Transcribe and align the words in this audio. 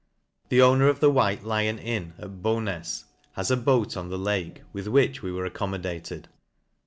The 0.49 0.63
owner 0.63 0.87
of 0.87 0.99
the 0.99 1.11
White 1.11 1.43
Lion 1.43 1.77
Inn, 1.77 2.15
at 2.17 2.41
Bownas, 2.41 3.03
has, 3.33 3.51
a 3.51 3.55
boat 3.55 3.95
on 3.95 4.09
the 4.09 4.17
lake, 4.17 4.63
with 4.73 4.87
which 4.87 5.21
we 5.21 5.31
were 5.31 5.47
accommo 5.47 5.79
dated. 5.79 6.27